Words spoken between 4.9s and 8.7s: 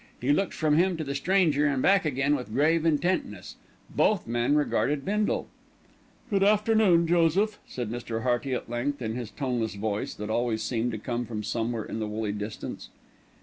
Bindle. "Good afternoon, Joseph," said Mr. Hearty at